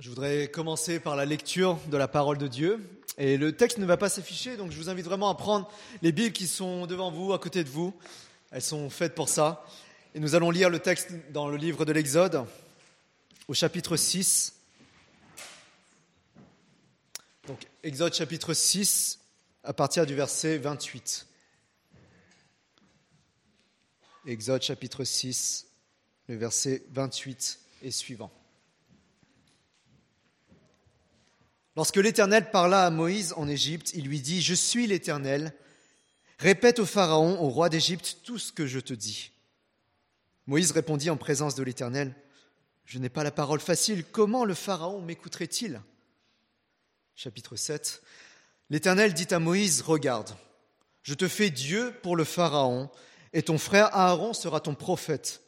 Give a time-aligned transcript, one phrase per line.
[0.00, 2.82] Je voudrais commencer par la lecture de la parole de Dieu.
[3.18, 6.10] Et le texte ne va pas s'afficher, donc je vous invite vraiment à prendre les
[6.10, 7.92] Bibles qui sont devant vous, à côté de vous.
[8.50, 9.62] Elles sont faites pour ça.
[10.14, 12.46] Et nous allons lire le texte dans le livre de l'Exode,
[13.46, 14.54] au chapitre 6.
[17.46, 19.20] Donc, Exode chapitre 6,
[19.64, 21.26] à partir du verset 28.
[24.24, 25.66] Exode chapitre 6,
[26.28, 28.32] le verset 28 et suivant.
[31.80, 35.54] Lorsque l'Éternel parla à Moïse en Égypte, il lui dit, Je suis l'Éternel,
[36.38, 39.30] répète au Pharaon, au roi d'Égypte, tout ce que je te dis.
[40.46, 42.14] Moïse répondit en présence de l'Éternel,
[42.84, 45.80] Je n'ai pas la parole facile, comment le Pharaon m'écouterait-il?
[47.14, 48.02] Chapitre 7.
[48.68, 50.36] L'Éternel dit à Moïse, Regarde,
[51.02, 52.90] je te fais Dieu pour le Pharaon,
[53.32, 55.40] et ton frère Aaron sera ton prophète.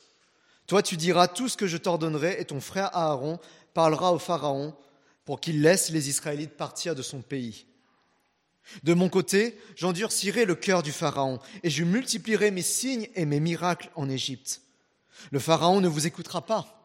[0.66, 3.38] Toi tu diras tout ce que je t'ordonnerai, et ton frère Aaron
[3.74, 4.74] parlera au Pharaon
[5.24, 7.66] pour qu'il laisse les Israélites partir de son pays.
[8.82, 13.40] De mon côté, j'endurcirai le cœur du Pharaon, et je multiplierai mes signes et mes
[13.40, 14.62] miracles en Égypte.
[15.30, 16.78] Le Pharaon ne vous écoutera pas.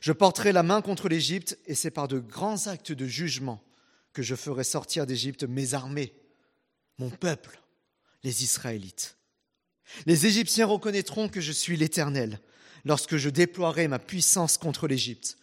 [0.00, 3.62] Je porterai la main contre l'Égypte, et c'est par de grands actes de jugement
[4.12, 6.12] que je ferai sortir d'Égypte mes armées,
[6.98, 7.60] mon peuple,
[8.22, 9.16] les Israélites.
[10.06, 12.40] Les Égyptiens reconnaîtront que je suis l'Éternel
[12.84, 15.38] lorsque je déploierai ma puissance contre l'Égypte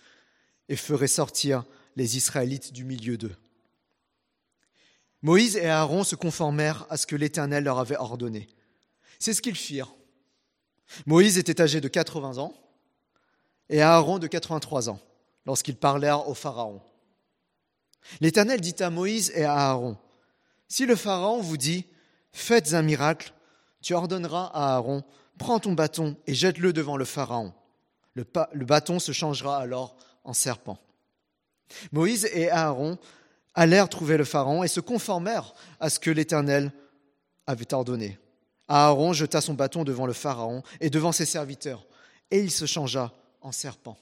[0.70, 1.64] et ferai sortir
[1.96, 3.36] les Israélites du milieu d'eux.
[5.22, 8.48] Moïse et Aaron se conformèrent à ce que l'Éternel leur avait ordonné.
[9.20, 9.94] C'est ce qu'ils firent.
[11.06, 12.54] Moïse était âgé de 80 ans
[13.70, 15.00] et Aaron de 83 ans
[15.46, 16.82] lorsqu'ils parlèrent au Pharaon.
[18.22, 19.98] L'Éternel dit à Moïse et à Aaron,
[20.68, 21.86] Si le Pharaon vous dit,
[22.32, 23.34] Faites un miracle,
[23.82, 25.04] tu ordonneras à Aaron,
[25.38, 27.54] Prends ton bâton et jette-le devant le Pharaon.
[28.14, 28.26] Le,
[28.66, 30.78] bâton se changera alors en serpent.
[31.92, 32.98] Moïse et Aaron
[33.54, 36.72] allèrent trouver le Pharaon et se conformèrent à ce que l'Éternel
[37.48, 38.18] avait ordonné.
[38.68, 41.86] Aaron jeta son bâton devant le Pharaon et devant ses serviteurs,
[42.32, 43.98] et il se changea en serpent.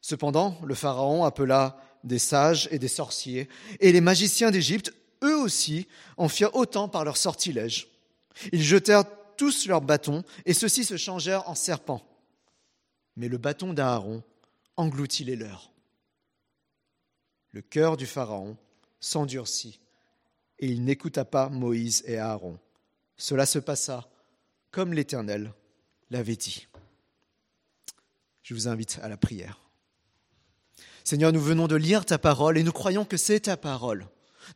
[0.00, 3.48] Cependant, le Pharaon appela des sages et des sorciers,
[3.80, 4.92] et les magiciens d'Égypte,
[5.22, 5.86] eux aussi,
[6.16, 7.88] en firent autant par leurs sortilèges.
[8.52, 9.04] Ils jetèrent
[9.36, 12.02] tous leurs bâtons, et ceux-ci se changèrent en serpents.
[13.16, 14.22] Mais le bâton d'Aaron
[14.78, 15.70] engloutit les leurs.
[17.50, 18.56] Le cœur du Pharaon
[19.00, 19.80] s'endurcit
[20.58, 22.58] et il n'écouta pas Moïse et Aaron.
[23.16, 24.08] Cela se passa
[24.70, 25.52] comme l'Éternel
[26.10, 26.68] l'avait dit.
[28.42, 29.60] Je vous invite à la prière.
[31.04, 34.06] Seigneur, nous venons de lire ta parole et nous croyons que c'est ta parole.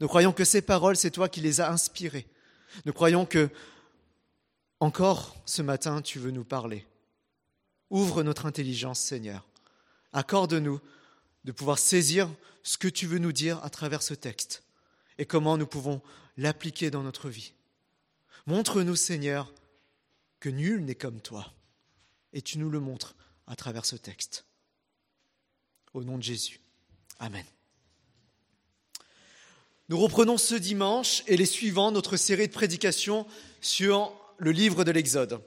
[0.01, 2.27] Nous croyons que ces paroles, c'est toi qui les as inspirées.
[2.85, 3.51] Nous croyons que,
[4.81, 6.87] encore ce matin, tu veux nous parler.
[7.91, 9.47] Ouvre notre intelligence, Seigneur,
[10.13, 10.81] Accorde-nous
[11.45, 12.31] de pouvoir saisir
[12.63, 14.63] ce que tu veux nous dire à travers ce texte
[15.19, 16.01] et comment nous pouvons
[16.37, 17.53] l'appliquer dans notre vie.
[18.47, 19.53] Montre-nous, Seigneur,
[20.41, 21.53] que nul n'est comme toi
[22.33, 23.15] et tu nous le montres
[23.47, 24.45] à travers ce texte.
[25.95, 26.61] Au nom de Jésus.
[27.19, 27.45] Amen.
[29.89, 33.27] Nous reprenons ce dimanche et les suivants notre série de prédications
[33.61, 35.43] sur le livre de l'Exode.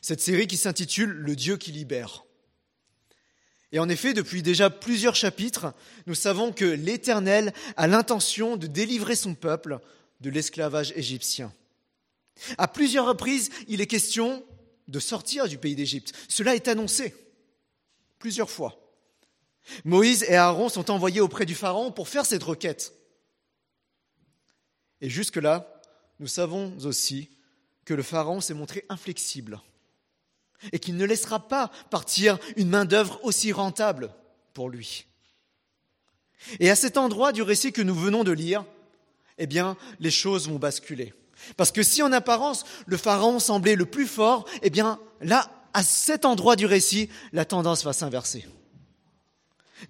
[0.00, 2.24] Cette série qui s'intitule Le Dieu qui libère.
[3.72, 5.74] Et en effet, depuis déjà plusieurs chapitres,
[6.06, 9.78] nous savons que l'Éternel a l'intention de délivrer son peuple
[10.20, 11.52] de l'esclavage égyptien.
[12.56, 14.44] À plusieurs reprises, il est question
[14.86, 16.14] de sortir du pays d'Égypte.
[16.28, 17.14] Cela est annoncé
[18.18, 18.80] plusieurs fois.
[19.84, 22.94] Moïse et Aaron sont envoyés auprès du Pharaon pour faire cette requête.
[25.00, 25.80] Et jusque-là,
[26.20, 27.28] nous savons aussi
[27.84, 29.60] que le Pharaon s'est montré inflexible
[30.72, 34.10] et qu'il ne laissera pas partir une main-d'œuvre aussi rentable
[34.54, 35.06] pour lui.
[36.60, 38.64] Et à cet endroit du récit que nous venons de lire,
[39.38, 41.14] eh bien, les choses vont basculer.
[41.56, 45.82] Parce que si en apparence le pharaon semblait le plus fort, eh bien, là, à
[45.82, 48.46] cet endroit du récit, la tendance va s'inverser.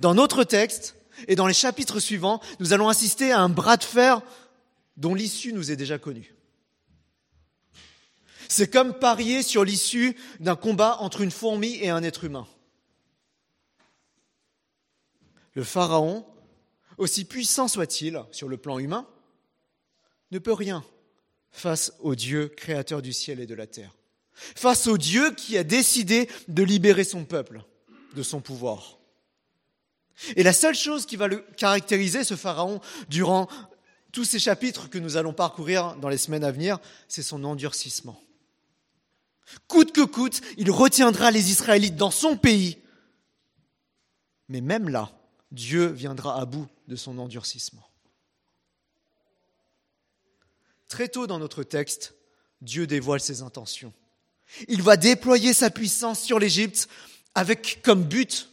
[0.01, 3.85] Dans notre texte et dans les chapitres suivants, nous allons assister à un bras de
[3.85, 4.21] fer
[4.97, 6.35] dont l'issue nous est déjà connue.
[8.49, 12.47] C'est comme parier sur l'issue d'un combat entre une fourmi et un être humain.
[15.55, 16.27] Le Pharaon,
[16.97, 19.07] aussi puissant soit-il sur le plan humain,
[20.31, 20.85] ne peut rien
[21.51, 23.95] face au Dieu créateur du ciel et de la terre,
[24.35, 27.63] face au Dieu qui a décidé de libérer son peuple
[28.15, 28.99] de son pouvoir.
[30.37, 33.49] Et la seule chose qui va le caractériser, ce Pharaon, durant
[34.13, 36.79] tous ces chapitres que nous allons parcourir dans les semaines à venir,
[37.09, 38.21] c'est son endurcissement.
[39.67, 42.79] Coûte que coûte, il retiendra les Israélites dans son pays
[44.49, 45.13] Mais même là,
[45.51, 47.89] Dieu viendra à bout de son endurcissement.
[50.89, 52.15] Très tôt dans notre texte,
[52.61, 53.93] Dieu dévoile ses intentions.
[54.69, 56.89] Il va déployer sa puissance sur l'Égypte
[57.35, 58.49] avec comme but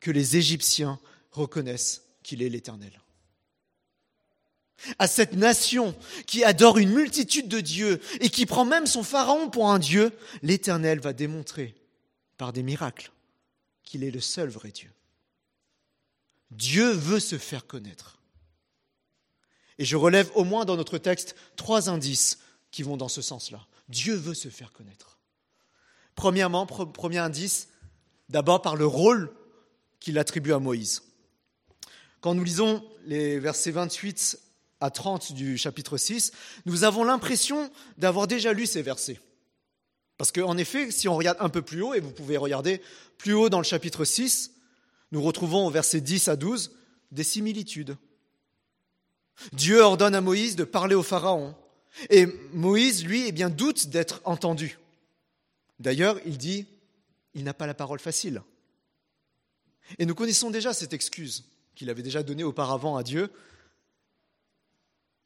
[0.00, 1.00] que les Égyptiens
[1.30, 2.92] reconnaissent qu'il est l'Éternel.
[4.98, 5.94] À cette nation
[6.26, 10.12] qui adore une multitude de dieux et qui prend même son pharaon pour un dieu,
[10.42, 11.74] l'Éternel va démontrer
[12.36, 13.10] par des miracles
[13.82, 14.90] qu'il est le seul vrai Dieu.
[16.50, 18.18] Dieu veut se faire connaître.
[19.78, 22.38] Et je relève au moins dans notre texte trois indices
[22.70, 23.66] qui vont dans ce sens-là.
[23.88, 25.18] Dieu veut se faire connaître.
[26.14, 27.68] Premièrement, premier indice,
[28.28, 29.32] d'abord par le rôle
[30.00, 31.02] qu'il attribue à Moïse.
[32.20, 34.38] Quand nous lisons les versets 28
[34.80, 36.32] à 30 du chapitre 6,
[36.66, 39.20] nous avons l'impression d'avoir déjà lu ces versets.
[40.16, 42.82] Parce qu'en effet, si on regarde un peu plus haut, et vous pouvez regarder
[43.16, 44.52] plus haut dans le chapitre 6,
[45.12, 46.72] nous retrouvons au verset 10 à 12
[47.12, 47.96] des similitudes.
[49.52, 51.54] Dieu ordonne à Moïse de parler au Pharaon.
[52.10, 54.78] Et Moïse, lui, eh bien, doute d'être entendu.
[55.78, 56.66] D'ailleurs, il dit,
[57.34, 58.42] il n'a pas la parole facile.
[59.98, 63.30] Et nous connaissons déjà cette excuse qu'il avait déjà donnée auparavant à Dieu.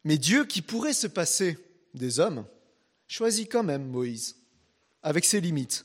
[0.05, 1.59] Mais Dieu, qui pourrait se passer
[1.95, 2.45] des hommes,
[3.07, 4.37] choisit quand même Moïse,
[5.03, 5.85] avec ses limites.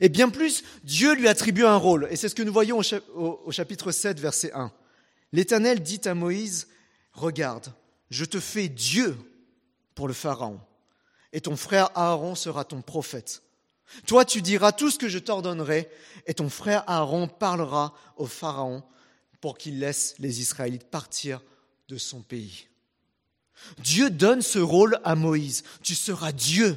[0.00, 2.80] Et bien plus, Dieu lui attribue un rôle, et c'est ce que nous voyons
[3.14, 4.72] au chapitre 7, verset 1.
[5.32, 6.68] L'Éternel dit à Moïse,
[7.12, 7.72] Regarde,
[8.10, 9.16] je te fais Dieu
[9.94, 10.60] pour le Pharaon,
[11.32, 13.42] et ton frère Aaron sera ton prophète.
[14.06, 15.88] Toi, tu diras tout ce que je t'ordonnerai,
[16.26, 18.82] et ton frère Aaron parlera au Pharaon
[19.40, 21.42] pour qu'il laisse les Israélites partir
[21.88, 22.68] de son pays.
[23.78, 25.64] Dieu donne ce rôle à Moïse.
[25.82, 26.76] Tu seras Dieu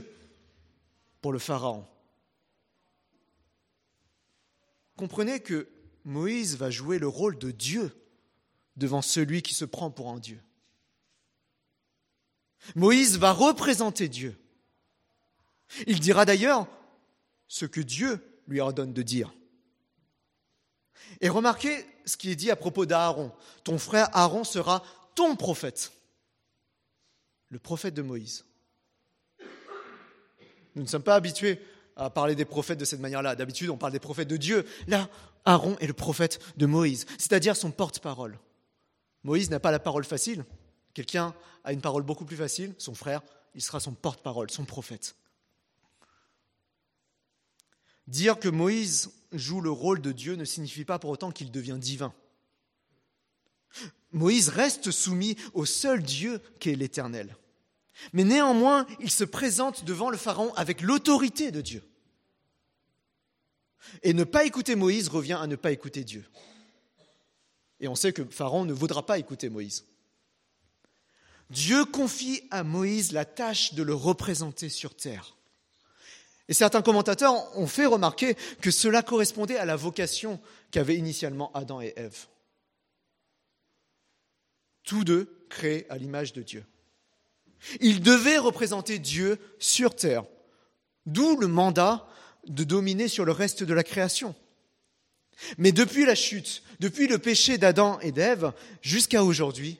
[1.21, 1.85] pour le Pharaon.
[4.97, 5.67] Comprenez que
[6.05, 7.95] Moïse va jouer le rôle de Dieu
[8.77, 10.41] devant celui qui se prend pour un Dieu.
[12.75, 14.37] Moïse va représenter Dieu.
[15.87, 16.67] Il dira d'ailleurs
[17.47, 19.33] ce que Dieu lui ordonne de dire.
[21.19, 23.31] Et remarquez ce qui est dit à propos d'Aaron.
[23.63, 24.83] Ton frère Aaron sera
[25.15, 25.91] ton prophète,
[27.49, 28.45] le prophète de Moïse.
[30.75, 31.59] Nous ne sommes pas habitués
[31.95, 33.35] à parler des prophètes de cette manière-là.
[33.35, 34.65] D'habitude, on parle des prophètes de Dieu.
[34.87, 35.09] Là,
[35.45, 38.39] Aaron est le prophète de Moïse, c'est-à-dire son porte-parole.
[39.23, 40.45] Moïse n'a pas la parole facile.
[40.93, 41.33] Quelqu'un
[41.63, 43.21] a une parole beaucoup plus facile, son frère,
[43.55, 45.15] il sera son porte-parole, son prophète.
[48.07, 51.77] Dire que Moïse joue le rôle de Dieu ne signifie pas pour autant qu'il devient
[51.79, 52.13] divin.
[54.11, 57.35] Moïse reste soumis au seul Dieu qui est l'Éternel.
[58.13, 61.83] Mais néanmoins, il se présente devant le Pharaon avec l'autorité de Dieu.
[64.03, 66.25] Et ne pas écouter Moïse revient à ne pas écouter Dieu.
[67.79, 69.85] Et on sait que Pharaon ne voudra pas écouter Moïse.
[71.49, 75.35] Dieu confie à Moïse la tâche de le représenter sur terre.
[76.47, 80.39] Et certains commentateurs ont fait remarquer que cela correspondait à la vocation
[80.71, 82.27] qu'avaient initialement Adam et Ève.
[84.83, 86.65] Tous deux créés à l'image de Dieu.
[87.79, 90.25] Ils devaient représenter Dieu sur terre,
[91.05, 92.07] d'où le mandat
[92.47, 94.35] de dominer sur le reste de la création.
[95.57, 99.79] Mais depuis la chute, depuis le péché d'Adam et d'Ève, jusqu'à aujourd'hui,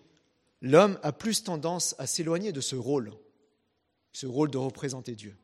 [0.62, 3.12] l'homme a plus tendance à s'éloigner de ce rôle,
[4.12, 5.36] ce rôle de représenter Dieu.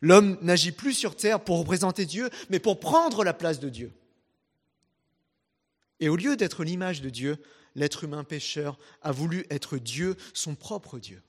[0.00, 3.92] L'homme n'agit plus sur terre pour représenter Dieu, mais pour prendre la place de Dieu.
[6.00, 7.38] Et au lieu d'être l'image de Dieu,
[7.76, 11.22] l'être humain pécheur a voulu être Dieu, son propre Dieu.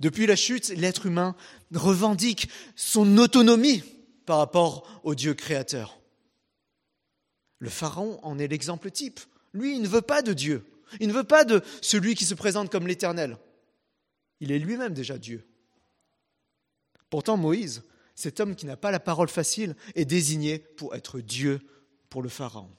[0.00, 1.34] Depuis la chute, l'être humain
[1.74, 3.82] revendique son autonomie
[4.26, 5.98] par rapport au Dieu créateur.
[7.58, 9.20] Le Pharaon en est l'exemple type.
[9.54, 10.64] Lui, il ne veut pas de Dieu.
[11.00, 13.38] Il ne veut pas de celui qui se présente comme l'Éternel.
[14.40, 15.46] Il est lui-même déjà Dieu.
[17.08, 17.82] Pourtant, Moïse,
[18.14, 21.60] cet homme qui n'a pas la parole facile, est désigné pour être Dieu
[22.10, 22.70] pour le Pharaon.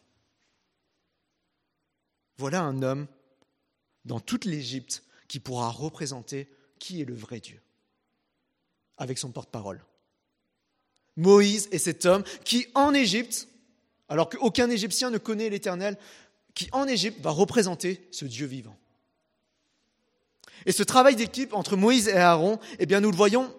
[2.37, 3.07] Voilà un homme
[4.05, 7.59] dans toute l'Égypte qui pourra représenter qui est le vrai Dieu,
[8.97, 9.83] avec son porte-parole.
[11.15, 13.47] Moïse est cet homme qui, en Égypte,
[14.07, 15.97] alors qu'aucun Égyptien ne connaît l'Éternel,
[16.53, 18.77] qui, en Égypte, va représenter ce Dieu vivant.
[20.65, 23.53] Et ce travail d'équipe entre Moïse et Aaron, eh bien, nous le voyons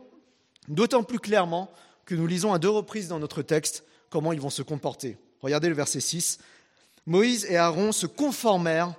[0.68, 1.70] d'autant plus clairement
[2.04, 5.16] que nous lisons à deux reprises dans notre texte comment ils vont se comporter.
[5.40, 6.38] Regardez le verset 6.
[7.07, 8.95] Moïse et Aaron se conformèrent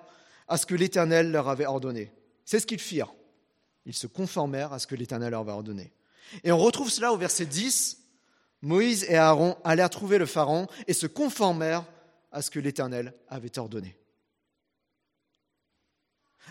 [0.48, 2.12] à ce que l'Éternel leur avait ordonné.
[2.46, 3.14] C'est ce qu'ils firent.
[3.86, 5.94] Ils se conformèrent à ce que l'Éternel leur avait ordonné.
[6.44, 8.00] Et on retrouve cela au verset 10
[8.62, 11.86] Moïse et Aaron allèrent trouver le Pharaon et se conformèrent
[12.32, 13.98] à ce que l'Éternel avait ordonné.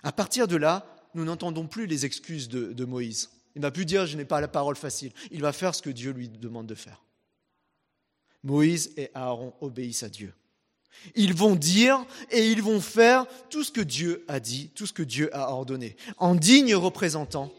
[0.02, 3.30] À partir de là, nous n'entendons plus les excuses de, Moïse.
[3.54, 5.12] Il n'a plus dire je n'ai pas la parole facile.
[5.30, 7.02] Il va faire ce que Dieu lui demande de faire.
[8.42, 10.32] Moïse et Aaron obéissent à Dieu.
[11.14, 14.92] Ils vont dire et ils vont faire tout ce que Dieu a dit, tout ce
[14.92, 17.52] que Dieu a ordonné, en dignes représentants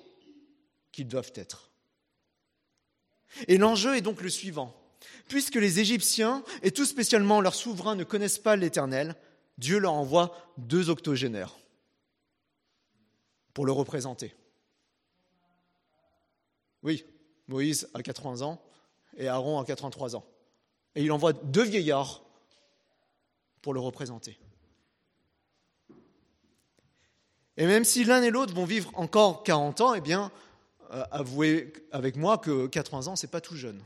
[0.92, 1.72] qu'ils doivent être.
[3.48, 4.76] Et l'enjeu est donc le suivant.
[5.28, 9.16] Puisque les Égyptiens, et tout spécialement leurs souverains, ne connaissent pas l'Éternel,
[9.58, 11.58] Dieu leur envoie deux octogénaires
[13.54, 14.34] pour le représenter.
[16.82, 17.06] Oui,
[17.48, 18.62] Moïse a 80 ans
[19.18, 20.26] et Aaron a 83 ans.
[20.96, 22.24] Et il envoie deux vieillards
[23.62, 24.38] pour le représenter.
[27.58, 30.32] Et même si l'un et l'autre vont vivre encore 40 ans, eh bien,
[30.92, 33.82] euh, avouez avec moi que 80 ans, ce n'est pas tout jeune.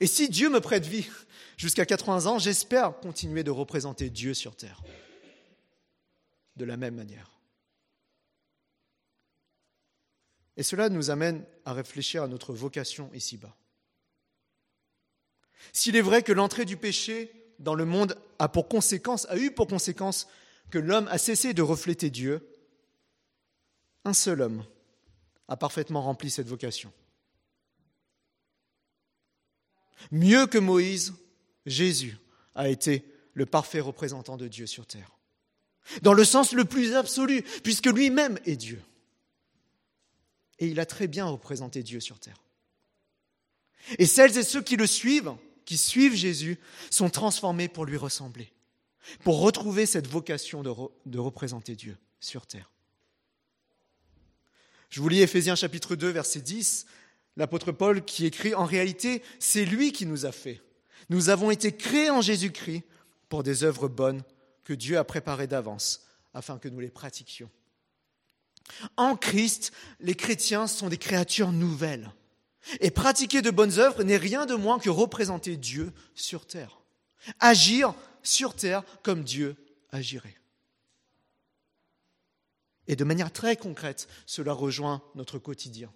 [0.00, 1.08] Et si Dieu me prête vie
[1.56, 4.80] jusqu'à 80 ans, j'espère continuer de représenter Dieu sur terre
[6.56, 7.30] de la même manière.
[10.56, 13.56] Et cela nous amène à réfléchir à notre vocation ici-bas.
[15.72, 19.50] S'il est vrai que l'entrée du péché dans le monde a pour conséquence, a eu
[19.52, 20.28] pour conséquence
[20.70, 22.46] que l'homme a cessé de refléter Dieu,
[24.04, 24.64] un seul homme
[25.48, 26.92] a parfaitement rempli cette vocation.
[30.10, 31.14] Mieux que Moïse,
[31.64, 32.16] Jésus
[32.54, 33.04] a été
[33.34, 35.16] le parfait représentant de Dieu sur terre.
[36.02, 38.82] Dans le sens le plus absolu, puisque lui-même est Dieu.
[40.58, 42.40] Et il a très bien représenté Dieu sur terre.
[43.98, 46.58] Et celles et ceux qui le suivent, qui suivent Jésus,
[46.90, 48.52] sont transformés pour lui ressembler,
[49.24, 52.70] pour retrouver cette vocation de, représenter Dieu sur terre.
[54.90, 56.86] Je vous lis Éphésiens chapitre 2, verset 10,
[57.36, 60.60] l'apôtre Paul qui écrit, En réalité, c'est lui qui nous a fait.
[61.08, 62.84] Nous avons été créés en Jésus-Christ
[63.28, 64.22] pour des œuvres bonnes
[64.64, 67.50] que Dieu a préparées d'avance afin que nous les pratiquions.
[68.96, 72.12] En Christ, les chrétiens sont des créatures nouvelles.
[72.80, 76.80] Et pratiquer de bonnes œuvres n'est rien de moins que représenter Dieu sur terre.
[77.40, 79.56] Agir sur terre comme Dieu
[79.90, 80.38] agirait.
[82.86, 85.92] Et de manière très concrète, cela rejoint notre quotidien.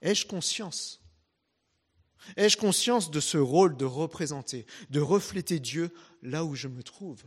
[0.00, 1.00] Ai-je conscience?
[2.36, 5.92] Ai-je conscience de ce rôle de représenter, de refléter Dieu
[6.22, 7.22] là où je me trouve?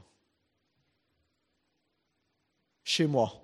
[2.83, 3.41] Chez moi,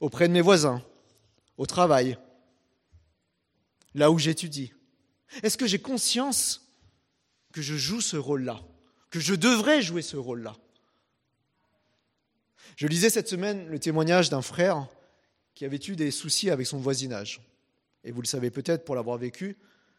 [0.00, 0.82] auprès de mes voisins,
[1.56, 2.18] au travail,
[3.98, 4.72] là où j'étudie
[5.42, 6.72] Est-ce que j'ai conscience
[7.52, 8.60] que je joue ce rôle-là,
[9.10, 10.56] que je devrais jouer ce rôle-là?
[12.76, 14.86] Je lisais cette semaine le témoignage d'un frère
[15.54, 17.40] qui avait eu des soucis avec son voisinage.
[18.04, 19.56] Et vous le savez peut-être pour l'avoir vécu,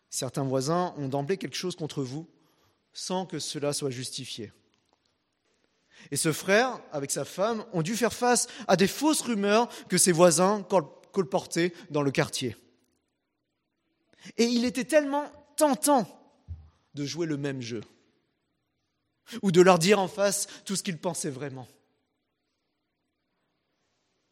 [0.09, 2.27] certains voisins ont d'emblée quelque chose contre vous
[2.93, 4.51] sans que cela soit justifié.
[6.11, 9.97] Et ce frère, avec sa femme, ont dû faire face à des fausses rumeurs que
[9.97, 10.65] ses voisins
[11.11, 12.55] colportaient dans le quartier.
[14.37, 16.07] Et il était tellement tentant
[16.93, 17.81] de jouer le même jeu,
[19.41, 21.67] ou de leur dire en face tout ce qu'ils pensaient vraiment.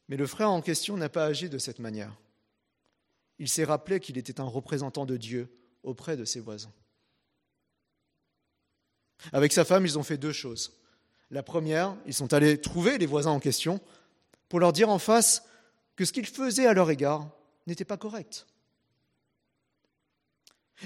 [0.09, 2.15] Mais le frère en question n'a pas agi de cette manière.
[3.39, 5.49] Il s'est rappelé qu'il était un représentant de Dieu
[5.83, 6.73] auprès de ses voisins.
[9.31, 10.73] Avec sa femme, ils ont fait deux choses.
[11.29, 13.81] La première, ils sont allés trouver les voisins en question
[14.49, 15.43] pour leur dire en face
[15.95, 17.29] que ce qu'ils faisaient à leur égard
[17.65, 18.47] n'était pas correct.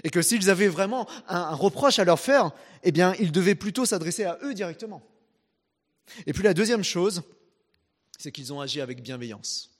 [0.03, 2.51] Et que s'ils avaient vraiment un, reproche à leur faire,
[2.83, 5.01] eh bien, ils devaient plutôt s'adresser à eux directement.
[6.25, 7.23] Et puis la deuxième chose,
[8.17, 9.71] c'est qu'ils ont agi avec bienveillance,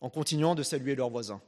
[0.00, 1.40] en continuant de saluer leurs voisins,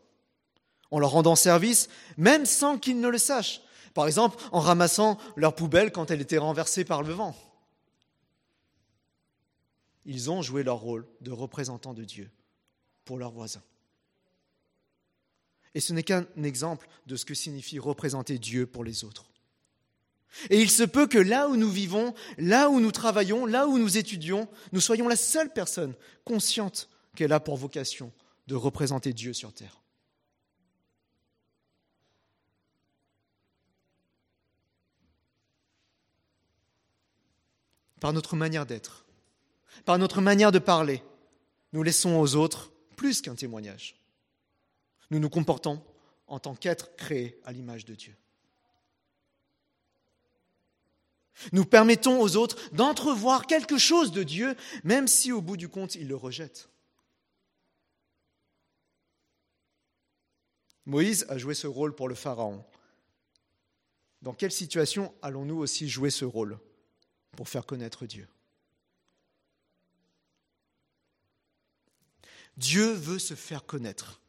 [0.90, 3.60] en leur rendant service, même sans qu'ils ne le sachent.
[3.94, 7.34] Par exemple, en ramassant leur poubelle quand elle était renversée par le vent
[10.08, 12.30] ils ont joué leur rôle de représentants de Dieu
[13.04, 13.62] pour leurs voisins.
[15.74, 19.30] Et ce n'est qu'un exemple de ce que signifie représenter Dieu pour les autres.
[20.50, 23.78] Et il se peut que là où nous vivons, là où nous travaillons, là où
[23.78, 25.94] nous étudions, nous soyons la seule personne
[26.24, 28.12] consciente qu'elle a pour vocation
[28.46, 29.80] de représenter Dieu sur terre.
[38.00, 39.06] Par notre manière d'être,
[39.84, 41.02] par notre manière de parler,
[41.72, 43.97] nous laissons aux autres plus qu'un témoignage.
[45.10, 45.82] Nous nous comportons
[46.26, 48.16] en tant qu'êtres créés à l'image de Dieu.
[51.52, 55.94] Nous permettons aux autres d'entrevoir quelque chose de Dieu, même si au bout du compte,
[55.94, 56.68] ils le rejettent.
[60.84, 62.64] Moïse a joué ce rôle pour le Pharaon.
[64.22, 66.58] Dans quelle situation allons-nous aussi jouer ce rôle
[67.32, 68.26] pour faire connaître Dieu?
[72.56, 74.20] Dieu veut se faire connaître.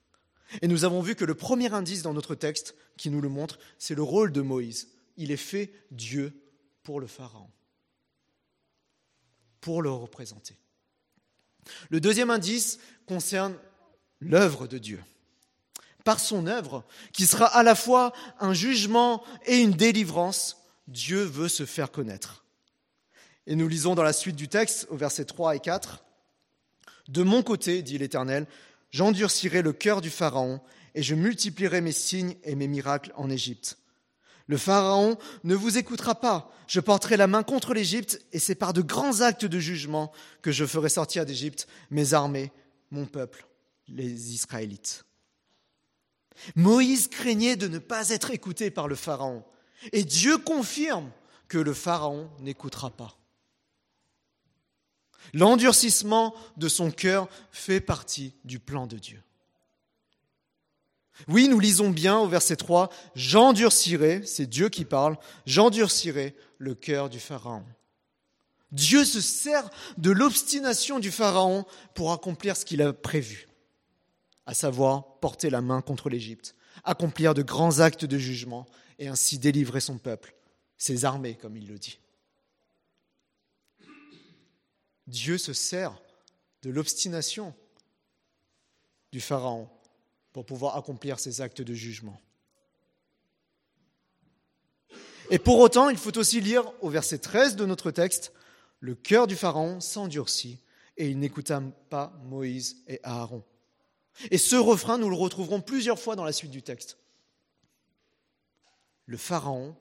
[0.62, 3.60] Et nous avons vu que le premier indice dans notre texte qui nous le montre,
[3.78, 4.90] c'est le rôle de Moïse.
[5.18, 6.34] Il est fait Dieu
[6.84, 7.50] pour le Pharaon,
[9.62, 10.56] pour le représenter.
[11.90, 13.56] Le deuxième indice concerne
[14.20, 15.04] l'œuvre de Dieu.
[16.04, 21.50] Par son œuvre, qui sera à la fois un jugement et une délivrance, Dieu veut
[21.50, 22.46] se faire connaître.
[23.46, 26.04] Et nous lisons dans la suite du texte, au verset 3 et 4,
[27.10, 28.48] De mon côté, dit l'Éternel,
[28.92, 30.62] j'endurcirai le cœur du Pharaon,
[30.96, 33.78] et je multiplierai mes signes et mes miracles en Égypte.
[34.48, 36.52] Le Pharaon ne vous écoutera pas.
[36.68, 40.52] Je porterai la main contre l'Égypte, et c'est par de grands actes de jugement que
[40.52, 42.52] je ferai sortir d'Égypte mes armées,
[42.90, 43.46] mon peuple,
[43.88, 45.06] les Israélites.
[46.56, 49.44] Moïse craignait de ne pas être écouté par le Pharaon,
[49.92, 51.12] et Dieu confirme
[51.48, 53.19] que le Pharaon n'écoutera pas.
[55.34, 59.22] L'endurcissement de son cœur fait partie du plan de Dieu.
[61.28, 67.10] Oui, nous lisons bien au verset 3, J'endurcirai, c'est Dieu qui parle, j'endurcirai le cœur
[67.10, 67.66] du Pharaon.
[68.72, 73.48] Dieu se sert de l'obstination du Pharaon pour accomplir ce qu'il a prévu,
[74.46, 78.66] à savoir porter la main contre l'Égypte, accomplir de grands actes de jugement
[79.00, 80.36] et ainsi délivrer son peuple,
[80.78, 82.00] ses armées, comme il le dit.
[85.10, 86.00] Dieu se sert
[86.62, 87.54] de l'obstination
[89.12, 89.68] du Pharaon
[90.34, 92.22] pour pouvoir accomplir ses actes de jugement.
[95.32, 98.34] Et pour autant, il faut aussi lire au verset 13 de notre texte,
[98.80, 100.60] le cœur du Pharaon s'endurcit
[100.98, 103.44] et il n'écouta pas Moïse et Aaron.
[104.32, 106.98] Et ce refrain, nous le retrouverons plusieurs fois dans la suite du texte.
[109.06, 109.76] Le Pharaon,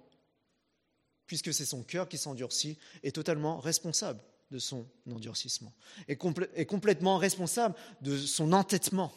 [1.26, 5.72] puisque c'est son cœur qui s'endurcit, est totalement responsable de son endurcissement,
[6.06, 9.12] est, complètement responsable de son entêtement.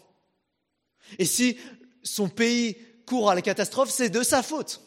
[1.17, 1.58] Et si
[2.04, 4.82] son pays court à la catastrophe, c'est de sa faute.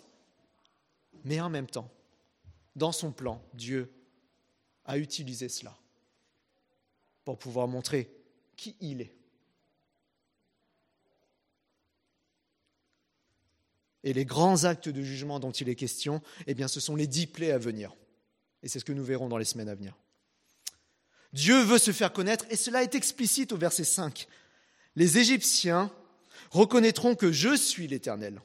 [1.24, 1.90] Mais en même temps,
[2.76, 3.90] dans son plan, Dieu
[4.84, 5.76] a utilisé cela
[7.24, 8.10] pour pouvoir montrer
[8.56, 9.16] qui il est.
[14.02, 17.06] Et les grands actes de jugement dont il est question, eh bien, ce sont les
[17.06, 17.96] dix plaies à venir.
[18.62, 19.96] Et c'est ce que nous verrons dans les semaines à venir.
[21.34, 24.28] Dieu veut se faire connaître, et cela est explicite au verset 5.
[24.94, 25.90] Les Égyptiens
[26.50, 28.40] reconnaîtront que je suis l'Éternel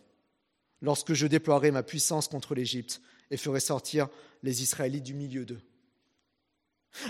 [0.82, 3.00] lorsque je déploierai ma puissance contre l'Égypte
[3.30, 4.10] et ferai sortir
[4.42, 5.62] les Israélites du milieu d'eux.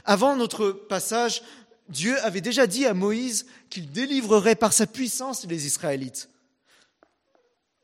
[0.03, 1.43] Avant notre passage,
[1.87, 6.29] Dieu avait déjà dit à Moïse qu'il délivrerait par sa puissance les Israélites.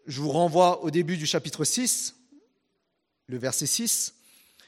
[0.06, 2.14] Je vous renvoie au début du chapitre 6,
[3.28, 4.16] le verset 6.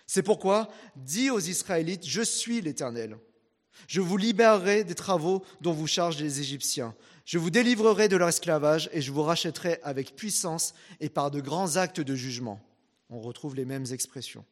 [0.07, 3.17] C'est pourquoi, dis aux Israélites, je suis l'Éternel.
[3.87, 6.95] Je vous libérerai des travaux dont vous chargent les Égyptiens.
[7.25, 11.41] Je vous délivrerai de leur esclavage et je vous rachèterai avec puissance et par de
[11.41, 12.61] grands actes de jugement.
[13.09, 14.45] On retrouve les mêmes expressions.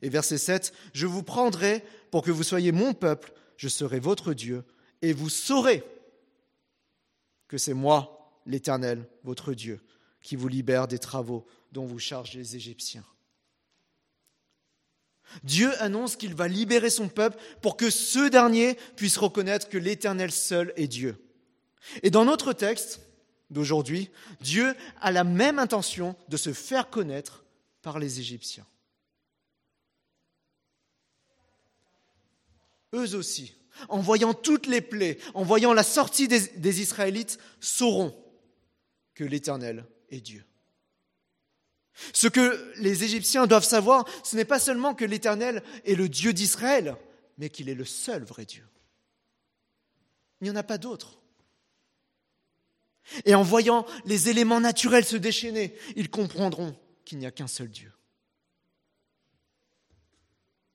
[0.00, 4.32] Et verset 7, je vous prendrai pour que vous soyez mon peuple, je serai votre
[4.32, 4.64] Dieu,
[5.02, 5.84] et vous saurez
[7.48, 9.80] que c'est moi, l'Éternel, votre Dieu,
[10.22, 13.04] qui vous libère des travaux dont vous chargent les Égyptiens.
[15.44, 20.30] Dieu annonce qu'il va libérer son peuple pour que ce dernier puisse reconnaître que l'Éternel
[20.30, 21.16] seul est Dieu.
[22.02, 23.00] Et dans notre texte
[23.50, 27.44] d'aujourd'hui, Dieu a la même intention de se faire connaître
[27.82, 28.66] par les Égyptiens.
[32.94, 33.54] Eux aussi,
[33.88, 38.14] en voyant toutes les plaies, en voyant la sortie des, Israélites, sauront
[39.14, 40.44] que l'Éternel est Dieu.
[42.12, 46.32] Ce que les Égyptiens doivent savoir, ce n'est pas seulement que l'Éternel est le Dieu
[46.32, 46.96] d'Israël,
[47.38, 48.66] mais qu'il est le seul vrai Dieu.
[50.40, 51.20] Il n'y en a pas d'autre.
[53.24, 57.68] Et en voyant les éléments naturels se déchaîner, ils comprendront qu'il n'y a qu'un seul
[57.68, 57.92] Dieu.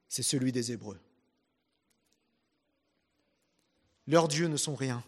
[0.07, 0.99] C'est celui des Hébreux.
[4.07, 5.03] Leurs dieux ne sont rien.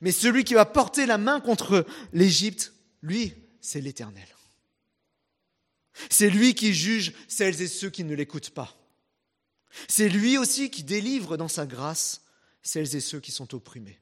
[0.00, 4.26] Mais celui qui va porter la main contre l'Égypte, lui, c'est l'Éternel.
[6.10, 8.76] C'est lui qui juge celles et ceux qui ne l'écoutent pas.
[9.88, 12.22] C'est lui aussi qui délivre dans sa grâce
[12.62, 14.00] celles et ceux qui sont opprimés.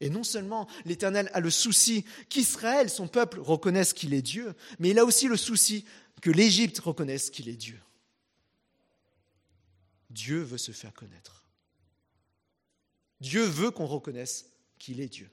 [0.00, 4.90] Et non seulement l'Éternel a le souci qu'Israël, son peuple, reconnaisse qu'il est Dieu, mais
[4.90, 5.84] il a aussi le souci
[6.22, 7.80] que l'Égypte reconnaisse qu'il est Dieu.
[10.08, 11.44] Dieu veut se faire connaître.
[13.20, 14.46] Dieu veut qu'on reconnaisse
[14.78, 15.30] qu'il est Dieu.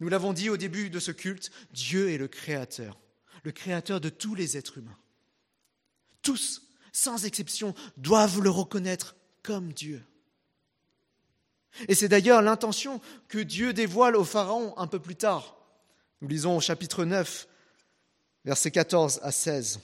[0.00, 2.98] Nous l'avons dit au début de ce culte, Dieu est le Créateur,
[3.44, 4.98] le Créateur de tous les êtres humains.
[6.22, 10.02] Tous, sans exception, doivent le reconnaître comme Dieu.
[11.88, 15.56] Et c'est d'ailleurs l'intention que Dieu dévoile au Pharaon un peu plus tard.
[16.20, 17.46] Nous lisons au chapitre 9,
[18.44, 19.80] versets 14 à 16.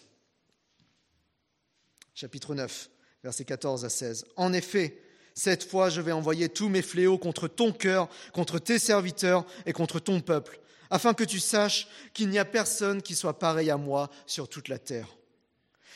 [2.15, 2.91] Chapitre 9,
[3.23, 4.27] versets 14 à 16.
[4.37, 5.03] En effet,
[5.37, 9.73] cette fois je vais envoyer tous mes fléaux contre ton cœur, contre tes serviteurs et
[9.73, 10.59] contre ton peuple,
[10.91, 14.69] afin que tu saches qu'il n'y a personne qui soit pareil à moi sur toute
[14.69, 15.17] la terre.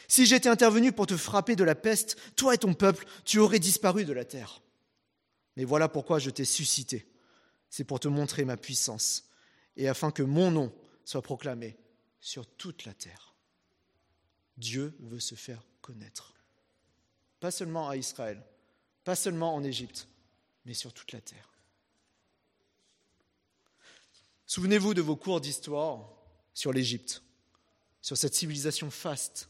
[0.06, 3.60] Si j'étais intervenu pour te frapper de la peste, toi et ton peuple, tu aurais
[3.60, 4.60] disparu de la terre.
[5.56, 7.06] Mais voilà pourquoi je t'ai suscité.
[7.70, 9.30] C'est pour te montrer ma puissance
[9.76, 10.72] et afin que mon nom
[11.04, 11.78] soit proclamé
[12.20, 13.34] sur toute la terre.
[14.56, 16.34] Dieu veut se faire connaître.
[17.38, 18.42] Pas seulement à Israël,
[19.10, 20.06] pas seulement en Égypte,
[20.64, 21.50] mais sur toute la terre.
[24.46, 26.12] Souvenez-vous de vos cours d'histoire
[26.54, 27.20] sur l'Égypte,
[28.02, 29.48] sur cette civilisation faste.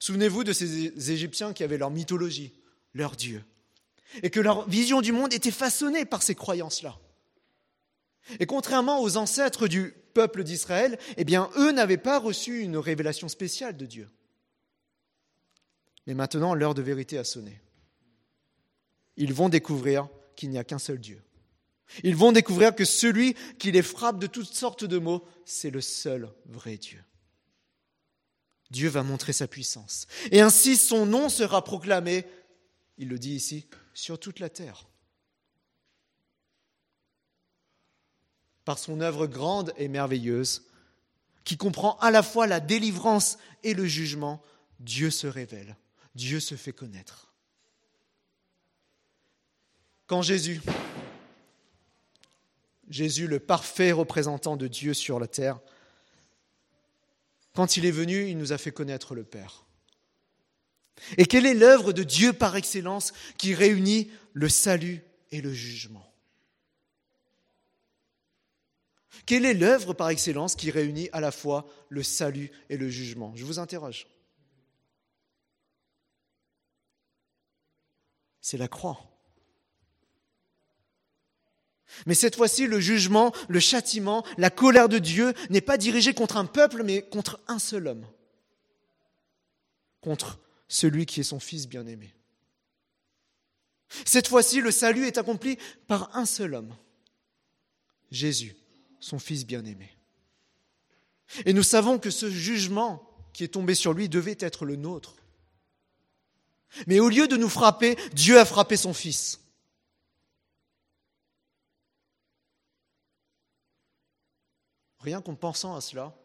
[0.00, 2.52] Souvenez-vous de ces Égyptiens qui avaient leur mythologie,
[2.92, 3.42] leur Dieu,
[4.22, 6.98] et que leur vision du monde était façonnée par ces croyances-là.
[8.38, 13.28] Et contrairement aux ancêtres du peuple d'Israël, eh bien, eux n'avaient pas reçu une révélation
[13.28, 14.10] spéciale de Dieu.
[16.06, 17.63] Mais maintenant, l'heure de vérité a sonné.
[19.16, 21.22] Ils vont découvrir qu'il n'y a qu'un seul Dieu.
[22.02, 25.80] Ils vont découvrir que celui qui les frappe de toutes sortes de maux, c'est le
[25.80, 27.02] seul vrai Dieu.
[28.70, 30.06] Dieu va montrer sa puissance.
[30.32, 32.26] Et ainsi son nom sera proclamé,
[32.98, 34.88] il le dit ici, sur toute la terre.
[38.64, 40.66] Par son œuvre grande et merveilleuse,
[41.44, 44.42] qui comprend à la fois la délivrance et le jugement,
[44.80, 45.76] Dieu se révèle,
[46.14, 47.33] Dieu se fait connaître.
[50.06, 50.60] Quand Jésus,
[52.88, 55.60] Jésus le parfait représentant de Dieu sur la terre,
[57.54, 59.64] quand il est venu, il nous a fait connaître le Père.
[61.16, 66.10] Et quelle est l'œuvre de Dieu par excellence qui réunit le salut et le jugement?
[69.26, 73.32] Quelle est l'œuvre par excellence qui réunit à la fois le salut et le jugement?
[73.36, 74.06] Je vous interroge.
[78.40, 79.13] C'est la croix.
[82.06, 86.36] Mais cette fois-ci, le jugement, le châtiment, la colère de Dieu n'est pas dirigé contre
[86.36, 88.06] un peuple, mais contre un seul homme.
[90.00, 92.14] Contre celui qui est son Fils bien-aimé.
[94.04, 96.74] Cette fois-ci, le salut est accompli par un seul homme,
[98.10, 98.56] Jésus,
[98.98, 99.96] son Fils bien-aimé.
[101.46, 105.16] Et nous savons que ce jugement qui est tombé sur lui devait être le nôtre.
[106.86, 109.40] Mais au lieu de nous frapper, Dieu a frappé son Fils.
[115.04, 116.16] Rien qu'en pensant à cela,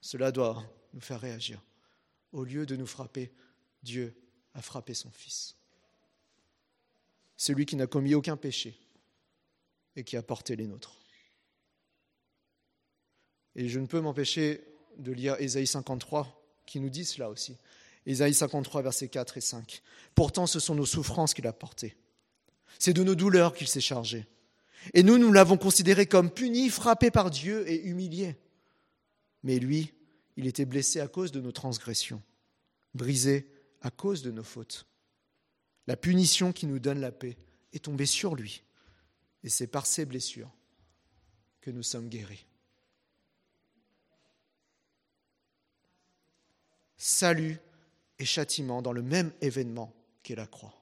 [0.00, 0.60] cela doit
[0.92, 1.62] nous faire réagir.
[2.32, 3.32] Au lieu de nous frapper,
[3.84, 4.12] Dieu
[4.54, 5.54] a frappé son Fils.
[7.36, 8.76] Celui qui n'a commis aucun péché
[9.94, 10.98] et qui a porté les nôtres.
[13.54, 14.60] Et je ne peux m'empêcher
[14.98, 17.56] de lire Ésaïe 53 qui nous dit cela aussi.
[18.04, 19.80] Ésaïe 53, versets 4 et 5.
[20.16, 21.96] Pourtant, ce sont nos souffrances qu'il a portées.
[22.80, 24.26] C'est de nos douleurs qu'il s'est chargé.
[24.94, 28.36] Et nous, nous l'avons considéré comme puni, frappé par Dieu et humilié.
[29.42, 29.92] Mais lui,
[30.36, 32.22] il était blessé à cause de nos transgressions,
[32.94, 33.50] brisé
[33.82, 34.86] à cause de nos fautes.
[35.86, 37.36] La punition qui nous donne la paix
[37.72, 38.62] est tombée sur lui.
[39.42, 40.50] Et c'est par ses blessures
[41.60, 42.46] que nous sommes guéris.
[46.96, 47.58] Salut
[48.18, 50.79] et châtiment dans le même événement qu'est la croix.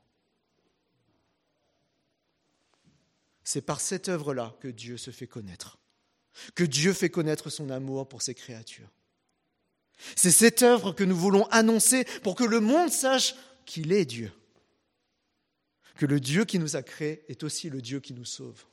[3.49, 5.79] C'est par cette œuvre-là que Dieu se fait connaître,
[6.55, 8.91] que Dieu fait connaître son amour pour ses créatures.
[10.17, 13.35] C'est cette œuvre que nous voulons annoncer pour que le monde sache
[13.65, 14.31] qu'il est Dieu,
[15.97, 18.67] que le Dieu qui nous a créés est aussi le Dieu qui nous sauve.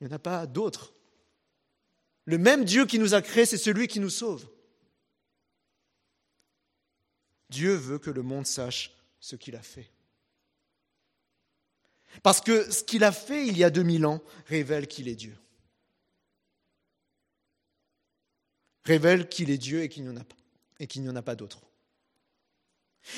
[0.00, 0.94] Il n'y en a pas d'autre.
[2.26, 4.48] Le même Dieu qui nous a créés, c'est celui qui nous sauve.
[7.48, 9.90] Dieu veut que le monde sache ce qu'il a fait.
[12.22, 15.36] Parce que ce qu'il a fait il y a 2000 ans révèle qu'il est Dieu.
[18.84, 20.36] Révèle qu'il est Dieu et qu'il n'y en a pas,
[20.78, 21.60] et qu'il n'y en a pas d'autre.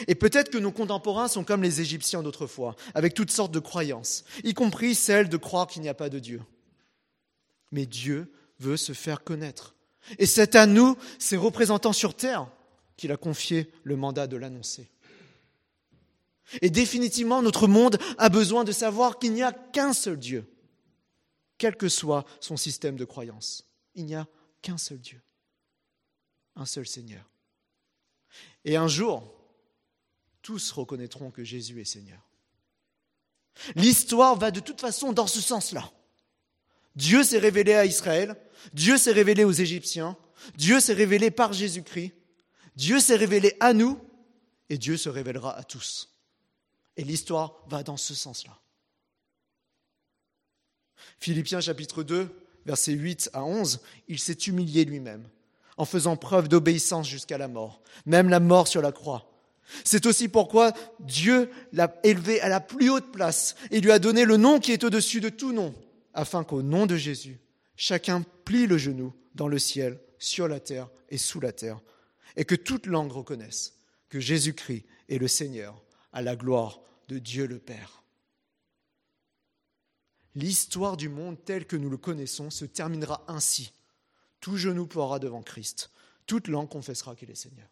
[0.07, 4.24] Et peut-être que nos contemporains sont comme les Égyptiens d'autrefois, avec toutes sortes de croyances,
[4.44, 6.42] y compris celle de croire qu'il n'y a pas de Dieu.
[7.70, 9.74] Mais Dieu veut se faire connaître.
[10.18, 12.48] Et c'est à nous, ses représentants sur terre,
[12.96, 14.90] qu'il a confié le mandat de l'annoncer.
[16.61, 20.46] Et définitivement, notre monde a besoin de savoir qu'il n'y a qu'un seul Dieu,
[21.59, 23.64] quel que soit son système de croyance.
[23.94, 24.26] Il n'y a
[24.61, 25.20] qu'un seul Dieu,
[26.57, 27.28] un seul Seigneur.
[28.64, 29.35] Et un jour,
[30.42, 32.20] tous reconnaîtront que Jésus est Seigneur.
[33.76, 35.90] L'histoire va de toute façon dans ce sens-là.
[36.96, 38.37] Dieu s'est révélé à Israël,
[38.72, 40.16] Dieu s'est révélé aux Égyptiens,
[40.57, 42.12] Dieu s'est révélé par Jésus-Christ,
[42.76, 43.98] Dieu s'est révélé à nous,
[44.68, 46.12] et Dieu se révélera à tous.
[46.96, 48.59] Et l'histoire va dans ce sens-là.
[51.18, 52.28] Philippiens chapitre 2,
[52.66, 55.28] versets 8 à 11, il s'est humilié lui-même,
[55.76, 59.28] en faisant preuve d'obéissance jusqu'à la mort, même la mort sur la croix.
[59.85, 64.24] C'est aussi pourquoi Dieu l'a élevé à la plus haute place et lui a donné
[64.24, 65.74] le nom qui est au-dessus de tout nom,
[66.14, 67.40] afin qu'au nom de Jésus,
[67.76, 71.81] chacun plie le genou dans le ciel, sur la terre et sous la terre,
[72.37, 73.74] et que toute langue reconnaisse
[74.09, 78.03] que Jésus-Christ est le Seigneur, à la gloire de Dieu le Père.
[80.35, 83.72] L'histoire du monde tel que nous le connaissons se terminera ainsi.
[84.40, 85.90] Tout genou pourra devant Christ,
[86.27, 87.68] toute langue confessera qu'il est Seigneur.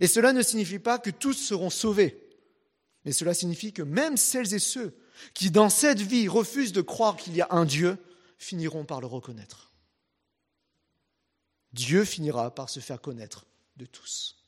[0.00, 2.22] Et cela ne signifie pas que tous seront sauvés,
[3.04, 4.96] mais cela signifie que même celles et ceux
[5.34, 7.98] qui, dans cette vie, refusent de croire qu'il y a un Dieu,
[8.38, 9.72] finiront par le reconnaître.
[11.72, 14.39] Dieu finira par se faire connaître de tous.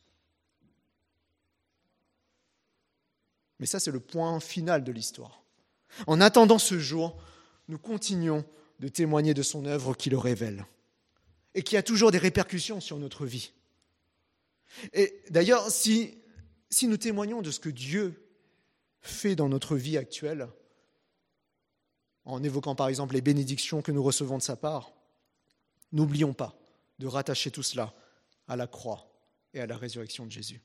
[3.63, 5.45] Mais ça, c'est le point final de l'histoire.
[6.09, 7.17] En attendant ce jour,
[7.69, 8.45] nous continuons
[8.81, 10.67] de témoigner de son œuvre qui le révèle
[11.55, 13.53] et qui a toujours des répercussions sur notre vie.
[14.93, 16.19] Et d'ailleurs, si,
[16.83, 18.29] nous témoignons de ce que Dieu
[19.01, 20.49] fait dans notre vie actuelle,
[22.25, 24.93] en évoquant par exemple les bénédictions que nous recevons de sa part,
[25.93, 26.59] n'oublions pas
[26.99, 27.95] de rattacher tout cela
[28.49, 29.07] à la croix
[29.55, 30.61] et à la résurrection de Jésus.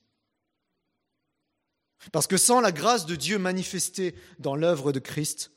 [2.11, 5.51] Parce que sans la grâce de Dieu manifestée dans l'œuvre de Christ,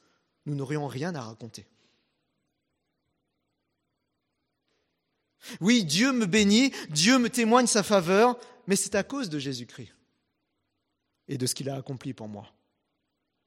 [0.47, 1.67] nous n'aurions rien à raconter.
[5.61, 9.93] Oui, Dieu me bénit, Dieu me témoigne sa faveur, mais c'est à cause de Jésus-Christ
[11.29, 12.53] et de ce qu'il a accompli pour moi.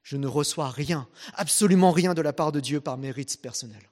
[0.01, 3.89] Je ne reçois rien, absolument rien de la part de Dieu par mérite personnel.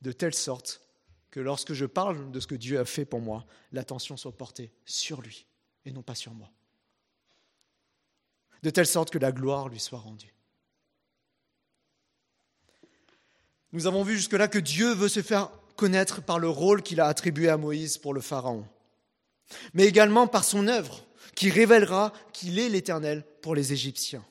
[0.00, 0.87] De telle sorte
[1.30, 4.72] que lorsque je parle de ce que Dieu a fait pour moi, l'attention soit portée
[4.84, 5.46] sur lui
[5.84, 6.50] et non pas sur moi.
[8.62, 10.34] De telle sorte que la gloire lui soit rendue.
[13.72, 17.06] Nous avons vu jusque-là que Dieu veut se faire connaître par le rôle qu'il a
[17.06, 18.66] attribué à Moïse pour le Pharaon,
[19.74, 24.24] mais également par son œuvre qui révélera qu'il est l'Éternel pour les Égyptiens.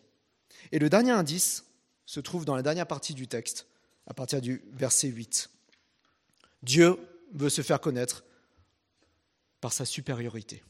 [0.71, 1.65] Et le dernier indice
[2.05, 3.67] se trouve dans la dernière partie du texte,
[4.07, 5.49] à partir du verset 8.
[6.63, 6.97] Dieu
[7.33, 8.23] veut se faire connaître
[9.61, 10.63] par sa supériorité.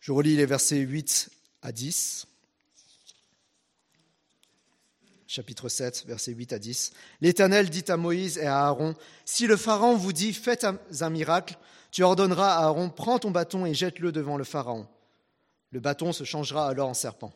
[0.00, 1.30] Je relis les versets 8
[1.62, 2.26] à 10.
[5.26, 6.92] Chapitre 7, versets 8 à 10.
[7.20, 8.94] L'Éternel dit à Moïse et à Aaron,
[9.24, 11.58] Si le Pharaon vous dit, faites un miracle,
[11.90, 14.86] tu ordonneras à Aaron, prends ton bâton et jette-le devant le Pharaon.
[15.72, 17.32] Le bâton se changera alors en serpent.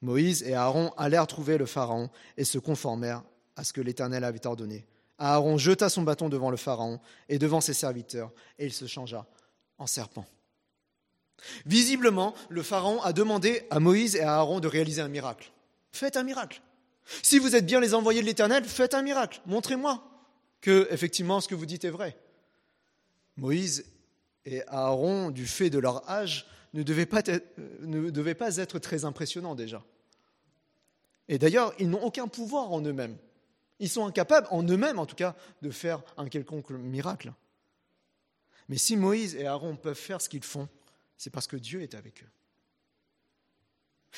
[0.00, 3.22] Moïse et Aaron allèrent trouver le Pharaon et se conformèrent
[3.56, 4.86] à ce que l'Éternel avait ordonné.
[5.18, 9.26] Aaron jeta son bâton devant le Pharaon et devant ses serviteurs, et il se changea
[9.78, 10.26] en serpent.
[11.66, 15.52] Visiblement, le Pharaon a demandé à Moïse et à Aaron de réaliser un miracle.
[15.92, 16.62] Faites un miracle.
[17.22, 19.40] Si vous êtes bien les envoyés de l'Éternel, faites un miracle.
[19.46, 20.04] Montrez-moi
[20.60, 22.16] que, effectivement, ce que vous dites est vrai.
[23.36, 23.86] Moïse
[24.44, 27.46] et Aaron, du fait de leur âge, ne devaient pas être,
[27.80, 29.82] ne devaient pas être très impressionnants déjà.
[31.28, 33.16] Et d'ailleurs, ils n'ont aucun pouvoir en eux-mêmes.
[33.80, 37.32] Ils sont incapables, en eux-mêmes en tout cas, de faire un quelconque miracle.
[38.68, 40.68] Mais si Moïse et Aaron peuvent faire ce qu'ils font,
[41.16, 42.30] c'est parce que Dieu est avec eux.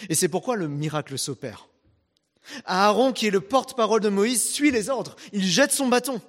[0.09, 1.69] Et c'est pourquoi le miracle s'opère.
[2.65, 5.17] Aaron, qui est le porte-parole de Moïse, suit les ordres.
[5.33, 6.21] Il jette son bâton.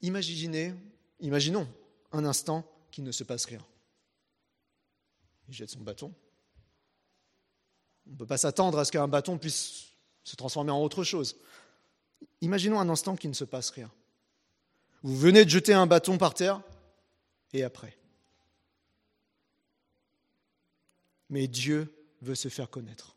[0.00, 0.74] Imaginez,
[1.20, 1.68] imaginons
[2.12, 3.64] un instant qu'il ne se passe rien.
[5.48, 6.12] Il jette son bâton.
[8.06, 9.89] On ne peut pas s'attendre à ce qu'un bâton puisse
[10.30, 11.36] se transformer en autre chose.
[12.40, 13.90] Imaginons un instant qu'il ne se passe rien.
[15.02, 16.62] Vous venez de jeter un bâton par terre,
[17.52, 17.96] et après.
[21.30, 23.16] Mais Dieu veut se faire connaître.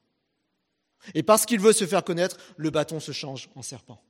[1.13, 4.01] Et parce qu'il veut se faire connaître, le bâton se change en serpent.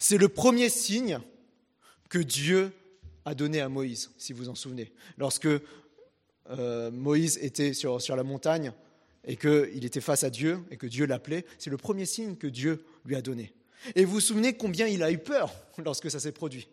[0.00, 1.20] C'est le premier signe
[2.08, 2.72] que Dieu
[3.24, 4.92] a donné à Moïse, si vous en souvenez.
[5.18, 5.48] Lorsque
[6.50, 8.72] euh, Moïse était sur, sur la montagne
[9.24, 12.46] et qu'il était face à Dieu et que Dieu l'appelait, c'est le premier signe que
[12.46, 13.52] Dieu lui a donné.
[13.94, 15.52] Et vous vous souvenez combien il a eu peur
[15.84, 16.68] lorsque ça s'est produit?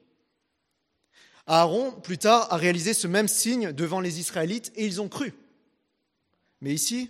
[1.47, 5.33] Aaron, plus tard, a réalisé ce même signe devant les Israélites et ils ont cru.
[6.61, 7.09] Mais ici,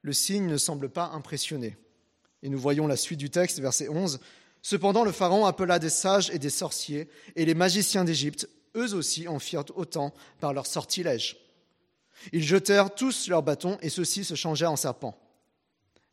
[0.00, 1.76] le signe ne semble pas impressionner.
[2.42, 4.20] Et nous voyons la suite du texte, verset 11.
[4.62, 9.28] Cependant, le Pharaon appela des sages et des sorciers, et les magiciens d'Égypte, eux aussi,
[9.28, 11.36] en firent autant par leur sortilège.
[12.32, 15.18] Ils jetèrent tous leurs bâtons, et ceux-ci se changèrent en serpents.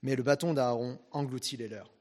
[0.02, 1.91] Mais le bâton d'Aaron engloutit les leurs.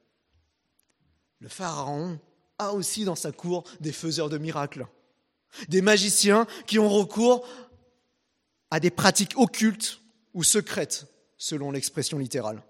[1.41, 2.19] Le Pharaon
[2.59, 4.87] a aussi dans sa cour des faiseurs de miracles,
[5.69, 7.47] des magiciens qui ont recours
[8.71, 10.01] à des pratiques occultes
[10.35, 12.63] ou secrètes, selon l'expression littérale.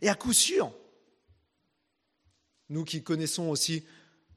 [0.00, 0.72] Et à coup sûr,
[2.68, 3.84] nous qui connaissons aussi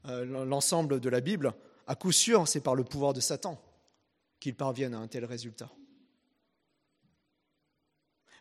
[0.06, 1.54] euh, l'ensemble de la Bible,
[1.86, 3.60] à coup sûr, c'est par le pouvoir de Satan
[4.40, 5.70] qu'ils parviennent à un tel résultat.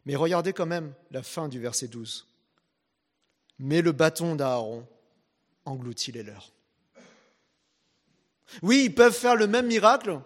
[0.06, 2.28] Mais regardez quand même la fin du verset 12.
[3.60, 4.88] Mais le bâton d'Aaron
[5.66, 6.54] engloutit les leurs.
[8.62, 10.22] Oui, ils peuvent faire le même miracle,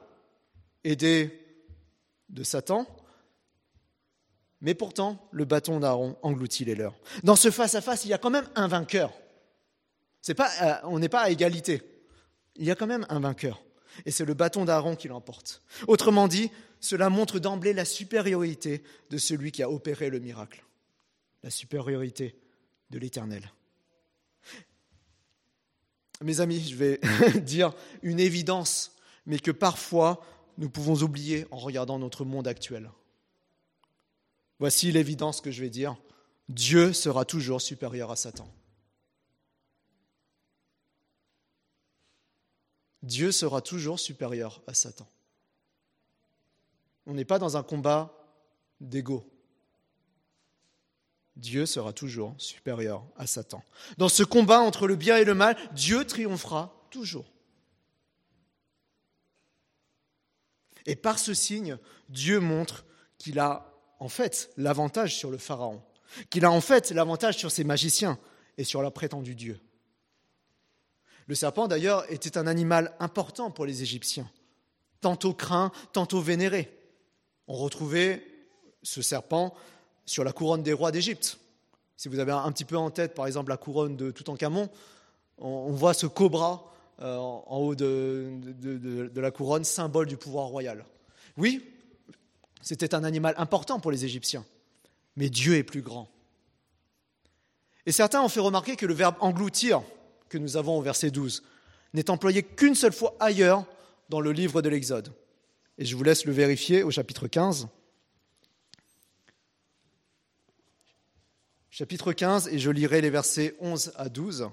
[0.84, 1.38] aidés
[2.30, 2.86] de Satan,
[4.62, 6.94] mais pourtant, le bâton d'Aaron engloutit les leurs.
[7.24, 9.12] Dans ce face-à-face, il y a quand même un vainqueur.
[10.30, 11.82] Euh, on n'est pas à égalité.
[12.56, 13.64] Il y a quand même un vainqueur.
[14.06, 15.62] Et c'est le bâton d'Aaron qui l'emporte.
[15.88, 20.64] Autrement dit, cela montre d'emblée la supériorité de celui qui a opéré le miracle.
[21.44, 22.36] La supériorité
[22.90, 23.52] de l'Éternel.
[26.22, 27.00] Mes amis, je vais
[27.42, 27.74] dire
[28.04, 30.24] une évidence, mais que parfois
[30.58, 32.92] nous pouvons oublier en regardant notre monde actuel.
[34.60, 35.96] Voici l'évidence que je vais dire.
[36.50, 38.48] Dieu sera toujours supérieur à Satan.
[43.04, 45.08] Dieu sera toujours supérieur à Satan.
[47.06, 48.14] On n'est pas dans un combat
[48.80, 49.28] d'ego.
[51.36, 53.64] Dieu sera toujours supérieur à Satan.
[53.98, 57.32] Dans ce combat entre le bien et le mal, Dieu triomphera toujours.
[60.86, 61.78] Et par ce signe,
[62.10, 62.86] Dieu montre
[63.18, 65.82] qu'il a en fait l'avantage sur le Pharaon,
[66.30, 68.20] qu'il a en fait l'avantage sur ses magiciens
[68.58, 69.60] et sur leur prétendu Dieu.
[71.28, 74.30] Le serpent, d'ailleurs, était un animal important pour les Égyptiens,
[75.02, 76.72] tantôt craint, tantôt vénéré.
[77.48, 78.26] On retrouvait
[78.84, 79.54] ce serpent
[80.06, 81.38] sur la couronne des rois d'Égypte.
[81.98, 84.70] Si vous avez un petit peu en tête, par exemple, la couronne de Toutankhamon,
[85.38, 90.86] on voit ce cobra euh, en haut de, de, la couronne, symbole du pouvoir royal.
[91.38, 91.66] Oui,
[92.62, 94.46] c'était un animal important pour les Égyptiens,
[95.16, 96.08] mais Dieu est plus grand.
[97.88, 99.82] Et certains ont fait remarquer que le verbe engloutir,
[100.32, 101.44] que nous avons au verset 12,
[101.94, 103.66] n'est employé qu'une seule fois ailleurs
[104.10, 105.14] dans le livre de l'Exode.
[105.78, 107.68] Et je vous laisse le vérifier au chapitre 15.
[111.70, 114.50] Chapitre 15, et je lirai les versets 11 à 12.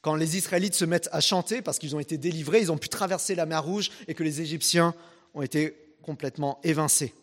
[0.00, 2.88] Quand les Israélites se mettent à chanter parce qu'ils ont été délivrés, ils ont pu
[2.88, 4.94] traverser la mer Rouge et que les Égyptiens
[5.34, 7.14] ont été complètement évincés.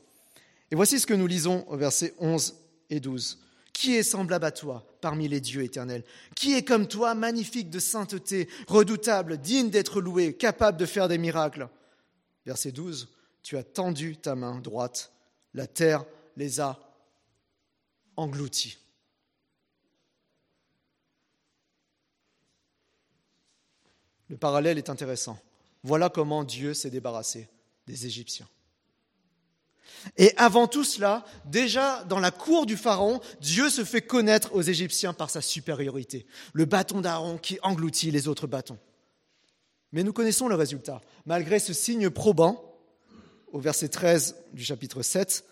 [0.72, 2.56] Et voici ce que nous lisons au verset 11
[2.90, 3.40] et 12.
[3.74, 6.04] Qui est semblable à toi parmi les dieux éternels?
[6.36, 11.18] Qui est comme toi, magnifique de sainteté, redoutable, digne d'être loué, capable de faire des
[11.18, 11.68] miracles?
[12.46, 13.10] Verset 12.
[13.42, 15.12] Tu as tendu ta main droite,
[15.54, 16.06] la terre
[16.38, 16.80] les a
[18.16, 18.78] engloutis.
[24.30, 25.38] Le parallèle est intéressant.
[25.84, 27.50] Voilà comment Dieu s'est débarrassé
[27.86, 28.48] des Égyptiens.
[30.18, 34.62] Et avant tout cela, déjà dans la cour du Pharaon, Dieu se fait connaître aux
[34.62, 38.78] Égyptiens par sa supériorité, le bâton d'Aaron qui engloutit les autres bâtons.
[39.92, 41.02] Mais nous connaissons le résultat.
[41.26, 42.64] Malgré ce signe probant,
[43.52, 45.46] au verset 13 du chapitre 7,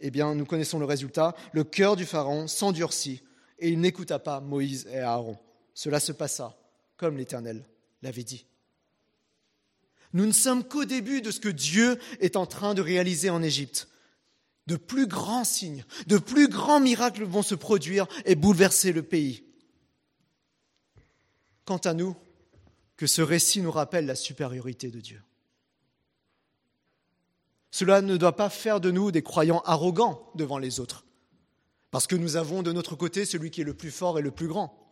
[0.00, 1.34] eh bien, nous connaissons le résultat.
[1.52, 3.22] Le cœur du Pharaon s'endurcit
[3.58, 5.36] et il n'écouta pas Moïse et Aaron.
[5.74, 6.56] Cela se passa
[6.96, 7.64] comme l'Éternel
[8.02, 8.46] l'avait dit.
[10.12, 13.42] Nous ne sommes qu'au début de ce que Dieu est en train de réaliser en
[13.42, 13.88] Égypte.
[14.66, 19.44] De plus grands signes, de plus grands miracles vont se produire et bouleverser le pays.
[21.64, 22.16] Quant à nous,
[22.96, 25.22] que ce récit nous rappelle la supériorité de Dieu.
[27.70, 31.04] Cela ne doit pas faire de nous des croyants arrogants devant les autres,
[31.90, 34.30] parce que nous avons de notre côté celui qui est le plus fort et le
[34.30, 34.89] plus grand.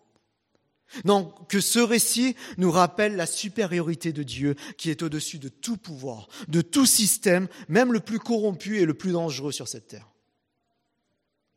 [1.04, 5.76] Non, que ce récit nous rappelle la supériorité de Dieu qui est au-dessus de tout
[5.76, 10.08] pouvoir, de tout système, même le plus corrompu et le plus dangereux sur cette terre.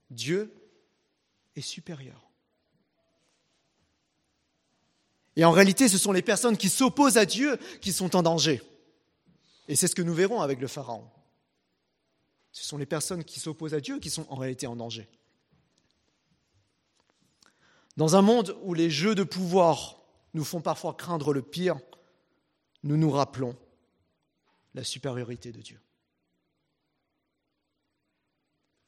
[0.09, 0.53] Dieu
[1.55, 2.29] est supérieur.
[5.37, 8.61] Et en réalité, ce sont les personnes qui s'opposent à Dieu qui sont en danger.
[9.67, 11.09] Et c'est ce que nous verrons avec le Pharaon.
[12.51, 15.07] Ce sont les personnes qui s'opposent à Dieu qui sont en réalité en danger.
[17.97, 20.01] Dans un monde où les jeux de pouvoir
[20.33, 21.79] nous font parfois craindre le pire,
[22.83, 23.57] nous nous rappelons
[24.73, 25.79] la supériorité de Dieu.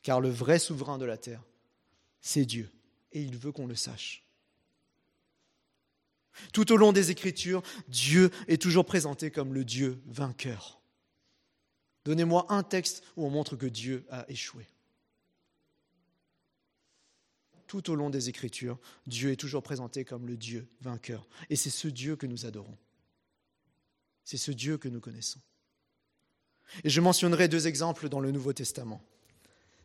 [0.01, 1.43] Car le vrai souverain de la terre,
[2.21, 2.71] c'est Dieu,
[3.11, 4.23] et il veut qu'on le sache.
[6.51, 10.81] Tout au long des Écritures, Dieu est toujours présenté comme le Dieu vainqueur.
[12.05, 14.67] Donnez-moi un texte où on montre que Dieu a échoué.
[17.73, 21.25] Tout au long des Écritures, Dieu est toujours présenté comme le Dieu vainqueur.
[21.49, 22.77] Et c'est ce Dieu que nous adorons.
[24.23, 25.39] C'est ce Dieu que nous connaissons.
[26.83, 29.01] Et je mentionnerai deux exemples dans le Nouveau Testament.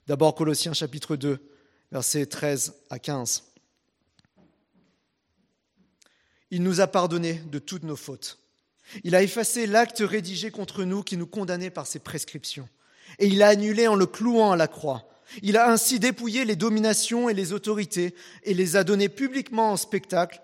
[0.06, 1.38] D'abord Colossiens chapitre 2,
[1.90, 3.44] versets 13 à 15.
[6.50, 8.38] Il nous a pardonné de toutes nos fautes.
[9.02, 12.68] Il a effacé l'acte rédigé contre nous qui nous condamnait par ses prescriptions.
[13.18, 15.07] Et il a annulé en le clouant à la croix.
[15.42, 18.14] Il a ainsi dépouillé les dominations et les autorités
[18.44, 20.40] et les a données publiquement en spectacle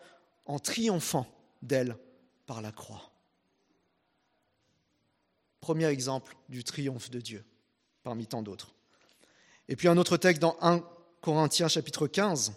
[0.47, 1.27] en triomphant
[1.63, 1.97] d'elles
[2.47, 3.11] par la croix.
[5.61, 7.45] Premier exemple du triomphe de Dieu,
[8.03, 8.75] parmi tant d'autres.
[9.69, 10.85] Et puis un autre texte dans 1
[11.23, 12.53] Corinthiens chapitre 15.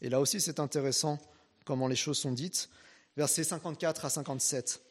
[0.00, 1.18] Et là aussi c'est intéressant
[1.64, 2.68] comment les choses sont dites.
[3.16, 4.85] Versets 54 à 57.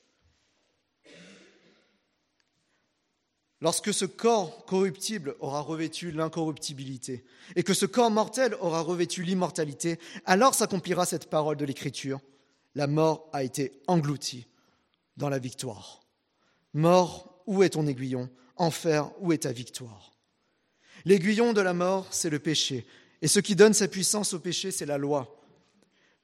[3.66, 9.98] Lorsque ce corps corruptible aura revêtu l'incorruptibilité et que ce corps mortel aura revêtu l'immortalité,
[10.26, 12.20] alors s'accomplira cette parole de l'Écriture.
[12.76, 14.46] La mort a été engloutie
[15.18, 16.02] dans la victoire.
[16.76, 18.30] Mort, où est ton aiguillon?
[18.56, 20.12] Enfer, où est ta victoire?
[21.04, 22.86] L'aiguillon de la mort, c'est le péché.
[23.24, 25.44] Et ce qui donne sa puissance au péché, c'est la loi.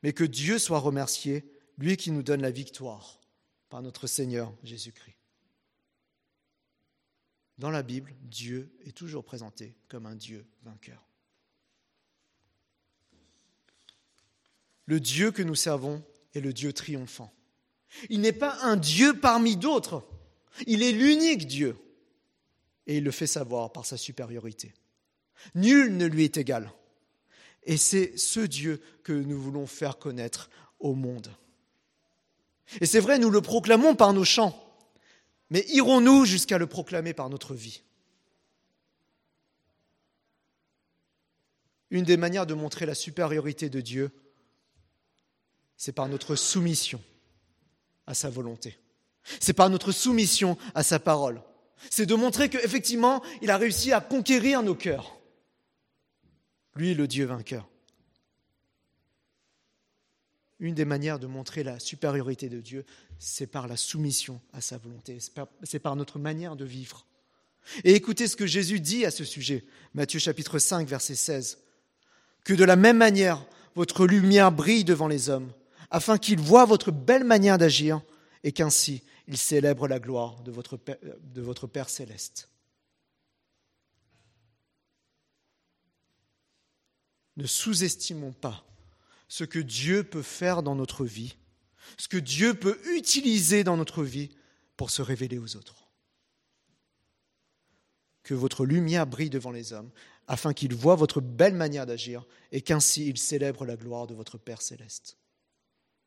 [0.04, 1.44] Mais que Dieu soit remercié,
[1.80, 3.20] lui qui nous donne la victoire
[3.68, 5.21] par notre Seigneur Jésus-Christ.
[7.62, 11.08] Dans la Bible, Dieu est toujours présenté comme un Dieu vainqueur.
[14.88, 16.04] Le Dieu que nous servons
[16.34, 17.32] est le Dieu triomphant.
[18.10, 20.04] Il n'est pas un Dieu parmi d'autres.
[20.66, 21.78] Il est l'unique Dieu.
[22.88, 24.74] Et il le fait savoir par sa supériorité.
[25.54, 26.74] Nul ne lui est égal.
[27.62, 30.50] Et c'est ce Dieu que nous voulons faire connaître
[30.80, 31.32] au monde.
[32.80, 34.71] Et c'est vrai, nous le proclamons par nos chants,
[35.52, 37.84] mais irons-nous jusqu'à le proclamer par notre vie?
[41.90, 44.12] Une des manières de montrer la supériorité de Dieu,
[45.76, 47.04] c'est par notre soumission
[48.08, 48.80] à sa volonté.
[49.42, 51.42] C'est par notre soumission à sa parole.
[51.90, 55.20] C'est de montrer qu'effectivement, il a réussi à conquérir nos cœurs.
[56.76, 57.71] Lui, le Dieu vainqueur.
[60.62, 62.86] Une des manières de montrer la supériorité de Dieu,
[63.18, 65.18] c'est par la soumission à sa volonté,
[65.64, 67.08] c'est par notre manière de vivre.
[67.84, 71.58] Et écoutez ce que Jésus dit à ce sujet, Matthieu chapitre 5, verset 16.
[72.44, 73.44] Que de la même manière,
[73.74, 75.52] votre lumière brille devant les hommes,
[75.90, 78.00] afin qu'ils voient votre belle manière d'agir
[78.44, 80.78] et qu'ainsi ils célèbrent la gloire de votre
[81.24, 82.50] de votre Père céleste.
[87.36, 88.64] Ne sous-estimons pas
[89.32, 91.38] ce que Dieu peut faire dans notre vie,
[91.98, 94.30] ce que Dieu peut utiliser dans notre vie
[94.76, 95.88] pour se révéler aux autres.
[98.24, 99.90] Que votre lumière brille devant les hommes,
[100.28, 104.38] afin qu'ils voient votre belle manière d'agir et qu'ainsi ils célèbrent la gloire de votre
[104.38, 105.18] Père céleste.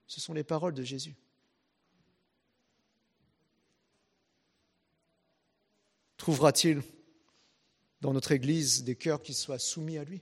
[0.07, 1.17] Ce sont les paroles de Jésus.
[6.19, 6.83] Trouvera-t-il
[8.03, 10.21] dans notre Église des cœurs qui soient soumis à lui?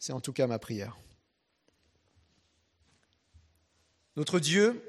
[0.00, 0.96] C'est en tout cas ma prière.
[4.16, 4.82] Notre Dieu,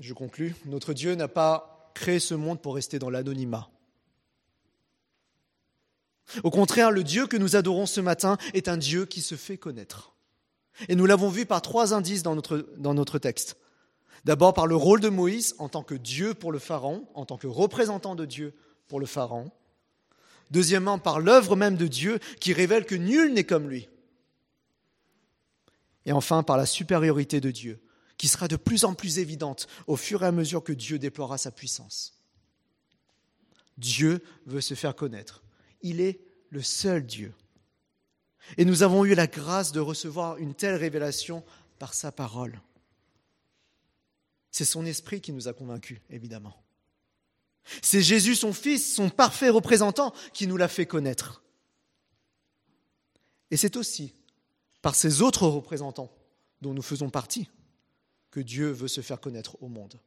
[0.00, 3.68] je conclus, notre Dieu n'a pas créé ce monde pour rester dans l'anonymat.
[6.44, 9.58] Au contraire, le Dieu que nous adorons ce matin est un Dieu qui se fait
[9.58, 10.14] connaître.
[10.88, 13.56] Et nous l'avons vu par trois indices dans notre, dans notre texte.
[14.24, 17.38] D'abord par le rôle de Moïse en tant que Dieu pour le Pharaon, en tant
[17.38, 18.54] que représentant de Dieu
[18.86, 19.50] pour le Pharaon.
[20.52, 23.88] Deuxièmement, par l'œuvre même de Dieu qui révèle que nul n'est comme lui.
[26.06, 27.82] Et enfin, par la supériorité de Dieu,
[28.16, 31.36] qui sera de plus en plus évidente au fur et à mesure que Dieu déploiera
[31.36, 32.14] sa puissance.
[33.76, 35.42] Dieu veut se faire connaître.
[35.82, 37.34] Il est le seul Dieu.
[38.56, 41.44] Et nous avons eu la grâce de recevoir une telle révélation
[41.78, 42.60] par sa parole.
[44.50, 46.62] C'est son esprit qui nous a convaincus, évidemment.
[47.82, 51.42] C'est Jésus, son Fils, son parfait représentant, qui nous l'a fait connaître.
[53.50, 54.14] Et c'est aussi
[54.86, 56.12] par ces autres représentants
[56.60, 57.50] dont nous faisons partie
[58.30, 59.98] que Dieu veut se faire connaître au monde.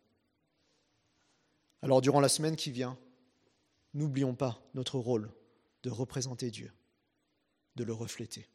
[1.82, 2.98] Alors durant la semaine qui vient,
[3.94, 5.34] n'oublions pas notre rôle
[5.84, 6.72] de représenter Dieu,
[7.76, 8.48] de le refléter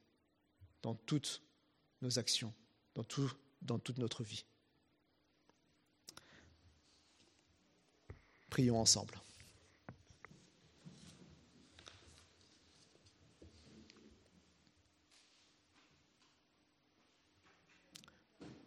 [0.81, 1.43] dans toute
[2.01, 2.55] nos actions,
[2.95, 4.47] dans toute notre vie.
[8.49, 9.21] Prions ensemble.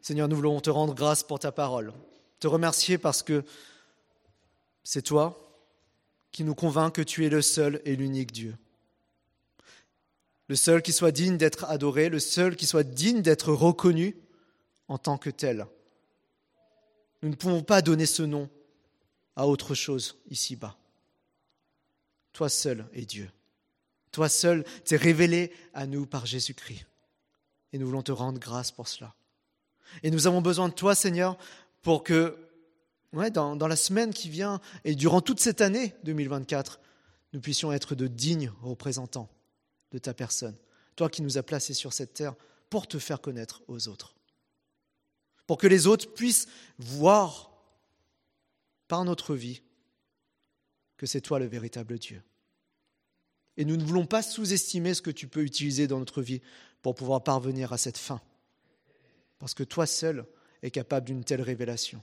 [0.08, 1.92] Seigneur, nous voulons te rendre grâce pour ta parole,
[2.40, 3.44] te remercier parce que
[4.86, 5.38] c'est toi
[6.32, 8.56] qui nous convainc que tu es le seul et l'unique Dieu.
[10.48, 14.16] Le seul qui soit digne d'être adoré, le seul qui soit digne d'être reconnu
[14.88, 15.68] en tant que tel.
[17.22, 18.50] Nous ne pouvons pas donner ce nom
[19.36, 20.78] à autre chose ici-bas.
[22.32, 23.30] Toi seul es Dieu.
[24.14, 26.86] Toi seul t'es révélé à nous par Jésus-Christ.
[27.74, 29.14] Et nous voulons te rendre grâce pour cela.
[30.04, 31.38] Et nous avons besoin de toi, Seigneur,
[31.82, 32.38] pour que,
[33.14, 36.80] dans la semaine qui vient et durant toute cette année 2024,
[37.34, 39.30] nous puissions être de dignes représentants
[39.92, 40.56] de ta personne.
[40.96, 42.36] Toi qui nous as placés sur cette terre
[42.70, 44.16] pour te faire connaître aux autres.
[45.46, 47.52] Pour que les autres puissent voir
[48.88, 49.62] par notre vie
[50.98, 52.22] que c'est toi le véritable Dieu.
[53.56, 56.42] Et nous ne voulons pas sous-estimer ce que tu peux utiliser dans notre vie
[56.82, 58.22] pour pouvoir parvenir à cette fin
[59.40, 60.26] parce que toi seul
[60.62, 62.02] es capable d'une telle révélation.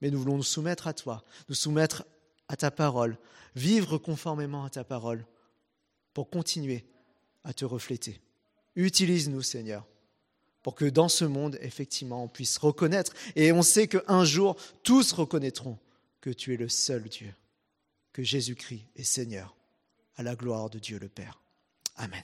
[0.00, 2.04] Mais nous voulons nous soumettre à toi, nous soumettre
[2.48, 3.16] à ta parole,
[3.54, 5.24] vivre conformément à ta parole
[6.12, 6.84] pour continuer
[7.44, 8.20] à te refléter.
[8.76, 9.86] Utilise-nous, Seigneur,
[10.62, 15.12] pour que dans ce monde, effectivement, on puisse reconnaître, et on sait qu'un jour, tous
[15.12, 15.78] reconnaîtront
[16.20, 17.34] que tu es le seul Dieu,
[18.12, 19.56] que Jésus-Christ est Seigneur,
[20.16, 21.40] à la gloire de Dieu le Père.
[21.96, 22.22] Amen.